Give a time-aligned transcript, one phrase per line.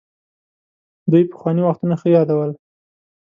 [1.11, 2.51] دوی پخواني وختونه ښه يادول.